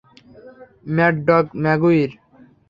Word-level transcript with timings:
Mad 0.95 1.15
Dog 1.27 1.45
ম্যাগুইর? 1.63 2.11